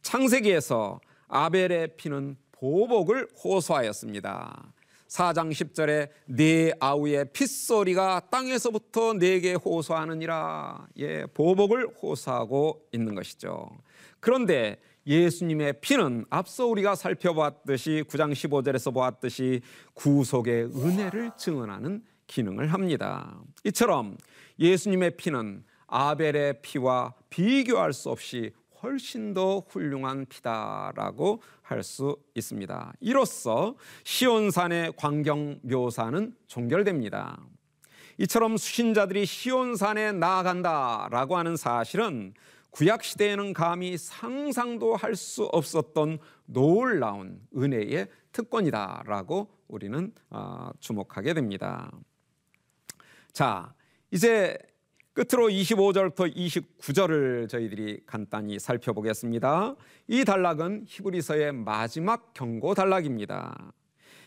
창세기에서 0.02 1.00
아벨의 1.28 1.96
피는 1.96 2.36
보복을 2.52 3.28
호소하였습니다. 3.42 4.72
4장 5.12 5.50
10절에 5.50 6.08
네 6.24 6.72
아우의 6.80 7.26
핏소리가 7.34 8.28
땅에서부터 8.30 9.12
내게 9.12 9.52
호소하느니라. 9.52 10.86
예, 10.98 11.26
보복을 11.26 11.88
호소하고 12.00 12.86
있는 12.92 13.14
것이죠. 13.14 13.68
그런데 14.20 14.78
예수님의 15.06 15.80
피는 15.82 16.24
앞서 16.30 16.66
우리가 16.66 16.94
살펴봤듯이 16.94 18.04
9장 18.08 18.32
15절에서 18.32 18.94
보았듯이 18.94 19.60
구속의 19.92 20.64
은혜를 20.74 21.32
증언하는 21.36 22.02
기능을 22.26 22.72
합니다. 22.72 23.38
이처럼 23.64 24.16
예수님의 24.58 25.18
피는 25.18 25.64
아벨의 25.88 26.62
피와 26.62 27.12
비교할 27.28 27.92
수 27.92 28.08
없이 28.08 28.52
훨씬 28.82 29.34
더 29.34 29.60
훌륭한 29.68 30.26
피다라고 30.26 31.42
할 31.62 31.82
수 31.82 32.16
있습니다. 32.34 32.92
이로써 33.00 33.74
시온산의 34.04 34.94
광경 34.96 35.60
묘사는 35.62 36.34
종결됩니다. 36.46 37.40
이처럼 38.18 38.56
수신자들이 38.56 39.24
시온산에 39.26 40.12
나아간다라고 40.12 41.36
하는 41.36 41.56
사실은 41.56 42.34
구약 42.70 43.04
시대에는 43.04 43.52
감히 43.52 43.98
상상도 43.98 44.96
할 44.96 45.14
수 45.16 45.44
없었던 45.44 46.18
놀라운 46.46 47.40
은혜의 47.56 48.08
특권이다라고 48.32 49.48
우리는 49.68 50.12
어, 50.30 50.70
주목하게 50.80 51.34
됩니다. 51.34 51.90
자, 53.32 53.74
이제 54.10 54.56
끝으로 55.14 55.48
25절부터 55.48 56.34
29절을 56.34 57.48
저희들이 57.48 58.00
간단히 58.06 58.58
살펴보겠습니다. 58.58 59.74
이 60.08 60.24
단락은 60.24 60.84
히브리서의 60.88 61.52
마지막 61.52 62.32
경고 62.32 62.74
단락입니다. 62.74 63.72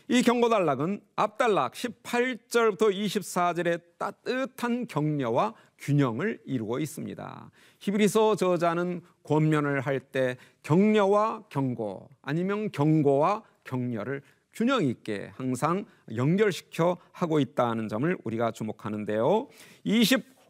이 0.08 0.22
경고 0.22 0.48
단락은 0.48 1.00
앞 1.16 1.38
단락 1.38 1.72
18절부터 1.72 2.92
24절의 2.92 3.80
따뜻한 3.98 4.86
격려와 4.86 5.54
균형을 5.78 6.40
이루고 6.46 6.78
있습니다. 6.78 7.50
히브리서 7.80 8.36
저자는 8.36 9.00
권면을 9.24 9.80
할 9.80 9.98
때 9.98 10.36
격려와 10.62 11.46
경고 11.48 12.08
아니면 12.22 12.70
경고와 12.70 13.42
격려를 13.64 14.22
균형 14.52 14.84
있게 14.84 15.32
항상 15.34 15.84
연결시켜 16.14 16.96
하고 17.10 17.40
있다는 17.40 17.88
점을 17.88 18.16
우리가 18.22 18.52
주목하는데요. 18.52 19.48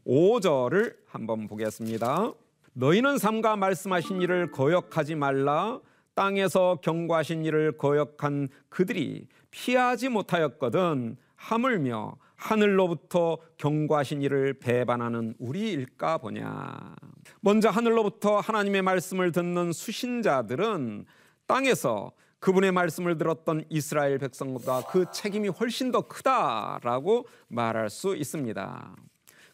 25절을 0.07 0.97
한번 1.07 1.49
보겠습니다. 1.49 2.33
너희는 2.73 3.19
삼가 3.19 3.57
말씀하신 3.57 4.23
일을 4.23 4.51
거역하지 4.51 5.15
말라. 5.15 5.81
땅에서 6.15 6.79
경고하신 6.83 7.45
일을 7.45 7.77
거역한 7.77 8.49
그들이 8.69 9.29
피하지 9.51 10.09
못하였거든 10.09 11.17
하물며 11.35 12.17
하늘로부터 12.37 13.39
경고하신 13.57 14.23
일을 14.23 14.55
배반하는 14.55 15.35
우리일까 15.39 16.19
보냐. 16.19 16.95
먼저 17.41 17.69
하늘로부터 17.69 18.39
하나님의 18.41 18.83
말씀을 18.83 19.33
듣는 19.33 19.73
수신자들은 19.73 21.07
땅에서 21.47 22.13
그분의 22.39 22.73
말씀을 22.73 23.19
들었던 23.19 23.65
이스라엘 23.71 24.19
백성보다 24.19 24.83
그 24.91 25.07
책임이 25.13 25.49
훨씬 25.49 25.91
더 25.91 26.03
크다라고 26.03 27.27
말할 27.49 27.91
수 27.91 28.15
있습니다. 28.15 28.97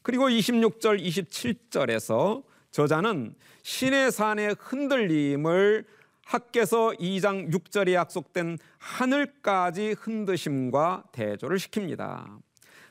그리고 0.03 0.29
26절, 0.29 1.01
27절에서 1.03 2.43
저자는 2.71 3.35
신의 3.63 4.11
산의 4.11 4.57
흔들림을 4.59 5.85
학께서 6.25 6.93
2장 6.99 7.53
6절에 7.53 7.93
약속된 7.93 8.59
하늘까지 8.79 9.95
흔드심과 9.99 11.05
대조를 11.13 11.59
시킵니다. 11.59 12.39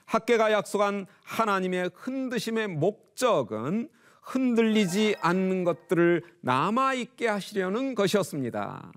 학계가 0.06 0.52
약속한 0.52 1.08
하나님의 1.24 1.92
흔드심의 1.94 2.68
목적은 2.68 3.90
흔들리지 4.22 5.16
않는 5.20 5.64
것들을 5.64 6.24
남아있게 6.42 7.28
하시려는 7.28 7.96
것이었습니다. 7.96 8.92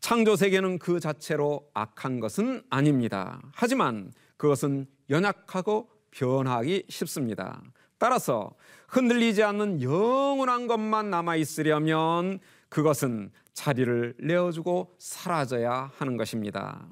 창조 0.00 0.36
세계는 0.36 0.78
그 0.78 1.00
자체로 1.00 1.68
악한 1.74 2.20
것은 2.20 2.62
아닙니다. 2.70 3.40
하지만 3.52 4.12
그것은 4.36 4.86
연약하고 5.10 5.88
변하기 6.10 6.84
쉽습니다. 6.88 7.62
따라서 7.98 8.52
흔들리지 8.88 9.42
않는 9.42 9.82
영원한 9.82 10.66
것만 10.66 11.10
남아 11.10 11.36
있으려면 11.36 12.38
그것은 12.68 13.30
자리를 13.52 14.14
내어주고 14.20 14.94
사라져야 14.98 15.90
하는 15.96 16.16
것입니다. 16.16 16.86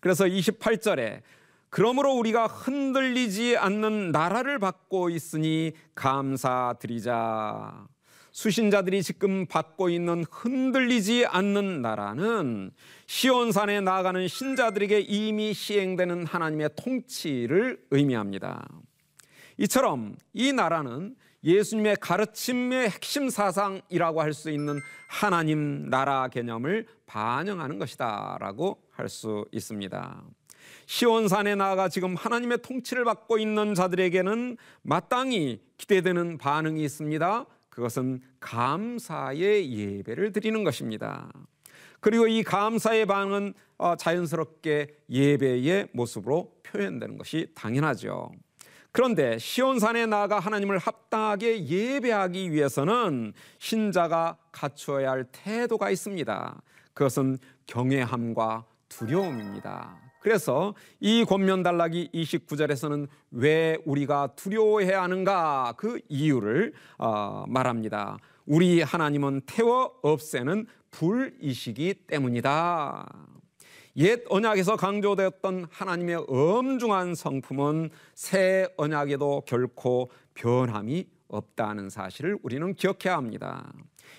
그래서 0.00 0.24
28절에 0.24 1.22
그러므로 1.70 2.12
우리가 2.14 2.48
흔들리지 2.48 3.56
않는 3.56 4.10
나라를 4.12 4.58
받고 4.58 5.08
있으니 5.08 5.72
감사드리자. 5.94 7.86
수신자들이 8.32 9.02
지금 9.02 9.46
받고 9.46 9.90
있는 9.90 10.24
흔들리지 10.30 11.26
않는 11.26 11.82
나라는 11.82 12.72
시온산에 13.06 13.82
나아가는 13.82 14.26
신자들에게 14.26 15.00
이미 15.00 15.52
시행되는 15.52 16.26
하나님의 16.26 16.70
통치를 16.76 17.84
의미합니다. 17.90 18.66
이처럼 19.58 20.16
이 20.32 20.52
나라는 20.52 21.14
예수님의 21.44 21.96
가르침의 22.00 22.88
핵심 22.88 23.28
사상이라고 23.28 24.22
할 24.22 24.32
수 24.32 24.50
있는 24.50 24.80
하나님 25.08 25.90
나라 25.90 26.28
개념을 26.28 26.86
반영하는 27.06 27.78
것이다라고 27.78 28.78
할 28.92 29.08
수 29.08 29.44
있습니다. 29.52 30.22
시온산에 30.86 31.54
나아가 31.54 31.88
지금 31.88 32.14
하나님의 32.14 32.58
통치를 32.62 33.04
받고 33.04 33.38
있는 33.38 33.74
자들에게는 33.74 34.56
마땅히 34.82 35.60
기대되는 35.76 36.38
반응이 36.38 36.82
있습니다. 36.82 37.46
그것은 37.72 38.20
감사의 38.38 39.72
예배를 39.72 40.32
드리는 40.32 40.62
것입니다. 40.62 41.32
그리고 42.00 42.26
이 42.26 42.42
감사의 42.42 43.06
반응은 43.06 43.54
어, 43.78 43.96
자연스럽게 43.96 44.88
예배의 45.08 45.88
모습으로 45.94 46.52
표현되는 46.64 47.16
것이 47.16 47.50
당연하죠. 47.54 48.30
그런데 48.90 49.38
시온산에 49.38 50.04
나아가 50.04 50.38
하나님을 50.38 50.76
합당하게 50.76 51.64
예배하기 51.64 52.52
위해서는 52.52 53.32
신자가 53.58 54.36
갖추어야 54.52 55.10
할 55.10 55.24
태도가 55.32 55.88
있습니다. 55.88 56.62
그것은 56.92 57.38
경외함과 57.66 58.66
두려움입니다. 58.90 60.11
그래서 60.22 60.74
이 61.00 61.24
권면 61.24 61.64
단락이 61.64 62.10
29절에서는 62.14 63.08
왜 63.32 63.76
우리가 63.84 64.28
두려워해야 64.36 65.02
하는가 65.02 65.74
그 65.76 66.00
이유를 66.08 66.72
어, 66.98 67.44
말합니다. 67.48 68.18
우리 68.46 68.82
하나님은 68.82 69.42
태워 69.46 69.92
없애는 70.02 70.66
불이시기 70.92 71.94
때문이다. 72.06 73.08
옛 73.96 74.22
언약에서 74.28 74.76
강조되었던 74.76 75.66
하나님의 75.70 76.24
엄중한 76.28 77.16
성품은 77.16 77.90
새 78.14 78.68
언약에도 78.76 79.42
결코 79.44 80.10
변함이 80.34 81.08
없다는 81.26 81.90
사실을 81.90 82.38
우리는 82.42 82.74
기억해야 82.74 83.16
합니다. 83.16 83.72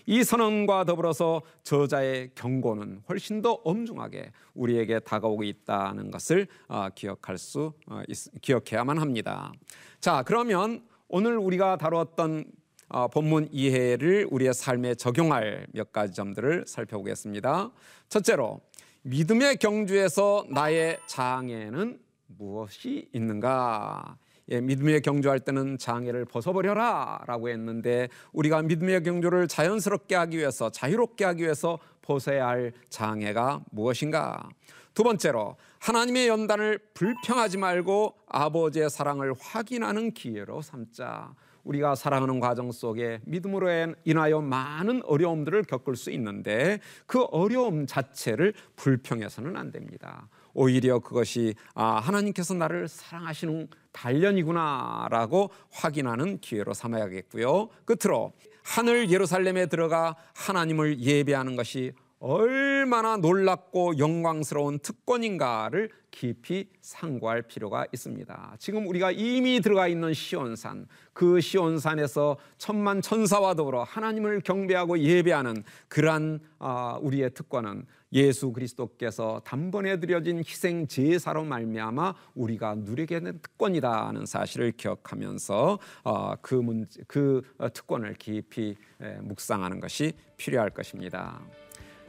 이 0.06 0.24
선언과 0.24 0.86
더불어서 0.86 1.42
저자의 1.64 2.32
경고는 2.36 3.02
훨씬 3.10 3.42
더 3.42 3.54
엄중하게 3.64 4.32
우리에게 4.54 5.00
다가오고 5.00 5.44
있다는 5.44 6.12
것을 6.12 6.48
어, 6.68 6.90
기억할 6.94 7.38
수 7.38 7.74
어, 7.88 8.02
기억해야만 8.42 8.98
합니다. 8.98 9.52
자, 10.00 10.24
그러면 10.24 10.84
오늘 11.08 11.38
우리가 11.38 11.78
다루었던 11.78 12.46
어, 12.90 13.08
본문 13.08 13.50
이해를 13.52 14.28
우리의 14.30 14.54
삶에 14.54 14.96
적용할 14.96 15.68
몇 15.74 15.92
가지 15.92 16.14
점들을 16.14 16.66
살펴보겠습니다. 16.68 17.72
첫째로 18.10 18.62
믿음의 19.04 19.58
경주에서 19.58 20.46
나의 20.50 21.00
장애는 21.08 22.00
무엇이 22.28 23.10
있는가? 23.14 24.18
예, 24.50 24.60
믿음의 24.60 25.02
경주할 25.02 25.40
때는 25.40 25.78
장애를 25.78 26.26
벗어버려라라고 26.26 27.50
했는데 27.50 28.10
우리가 28.34 28.62
믿음의 28.62 29.04
경주를 29.04 29.48
자연스럽게 29.48 30.16
하기 30.16 30.38
위해서 30.38 30.70
자유롭게 30.70 31.24
하기 31.26 31.44
위해서 31.44 31.80
벗어야 32.02 32.48
할 32.48 32.74
장애가 32.90 33.62
무엇인가? 33.72 34.50
두 34.94 35.04
번째로 35.04 35.56
하나님의 35.80 36.28
연단을 36.28 36.80
불평하지 36.94 37.58
말고 37.58 38.16
아버지의 38.28 38.90
사랑을 38.90 39.34
확인하는 39.40 40.12
기회로 40.12 40.62
삼자. 40.62 41.34
우리가 41.64 41.96
살아가는 41.96 42.40
과정 42.40 42.72
속에 42.72 43.22
믿음으로 43.24 43.96
인하여 44.04 44.42
많은 44.42 45.02
어려움들을 45.06 45.64
겪을 45.64 45.96
수 45.96 46.12
있는데 46.12 46.80
그 47.06 47.24
어려움 47.24 47.88
자체를 47.88 48.54
불평해서는 48.76 49.56
안 49.56 49.72
됩니다. 49.72 50.28
오히려 50.54 51.00
그것이 51.00 51.56
아, 51.74 51.96
하나님께서 51.96 52.54
나를 52.54 52.88
사랑하시는 52.88 53.68
단련이구나라고 53.94 55.50
확인하는 55.72 56.40
기회로 56.40 56.74
삼아야겠고요. 56.74 57.70
끝으로 57.86 58.34
하늘 58.64 59.10
예루살렘에 59.10 59.68
들어가 59.68 60.16
하나님을 60.36 61.00
예배하는 61.00 61.56
것이 61.56 61.94
얼마나 62.26 63.18
놀랍고 63.18 63.98
영광스러운 63.98 64.80
특권인가를 64.80 65.90
깊이 66.10 66.70
상고할 66.80 67.42
필요가 67.42 67.86
있습니다. 67.92 68.56
지금 68.60 68.88
우리가 68.88 69.12
이미 69.12 69.60
들어가 69.60 69.90
있는 69.90 70.14
시온산, 70.14 70.88
그 71.12 71.42
시온산에서 71.42 72.38
천만 72.58 73.02
천사와 73.02 73.56
더불어 73.56 73.84
하나님을 73.84 74.40
경배하고 74.40 75.00
예배하는 75.00 75.66
그러한 75.90 76.40
아, 76.60 76.98
우리의 77.02 77.34
특권은 77.34 77.86
예수 78.14 78.54
그리스도께서 78.54 79.42
단번에 79.44 80.00
드려진 80.00 80.38
희생 80.38 80.88
제사로 80.88 81.44
말미암아 81.44 82.14
우리가 82.36 82.76
누리게 82.76 83.20
된 83.20 83.40
특권이다는 83.42 84.26
사실을 84.26 84.72
기억하면서 84.72 85.80
어, 86.06 86.36
그 86.42 86.56
문제, 86.56 87.02
그 87.06 87.42
특권을 87.74 88.14
깊이 88.14 88.78
묵상하는 89.24 89.82
것이 89.82 90.14
필요할 90.38 90.70
것입니다. 90.70 91.42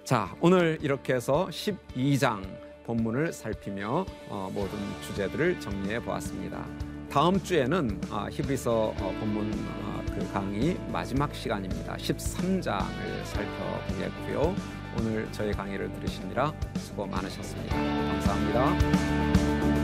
자, 0.05 0.37
오늘 0.43 0.79
이렇게 0.83 1.15
해서 1.15 1.49
12장 1.51 2.43
본문을 2.85 3.33
살피며 3.33 4.05
어, 4.29 4.51
모든 4.53 4.79
주제들을 5.01 5.59
정리해 5.61 5.99
보았습니다. 6.01 6.63
다음 7.11 7.43
주에는 7.43 8.03
어, 8.11 8.27
히브리서 8.31 8.73
어, 8.73 9.17
본문 9.19 9.51
어, 9.67 10.03
그 10.07 10.31
강의 10.31 10.79
마지막 10.93 11.35
시간입니다. 11.35 11.97
13장을 11.97 13.25
살펴보겠고요. 13.25 14.55
오늘 15.01 15.27
저희 15.33 15.53
강의를 15.53 15.91
들으시느라 15.95 16.53
수고 16.77 17.07
많으셨습니다. 17.07 17.75
감사합니다. 17.75 19.84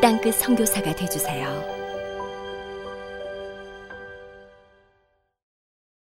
땅끝 0.00 0.34
선교사가 0.36 0.94
되주세요 0.94 1.79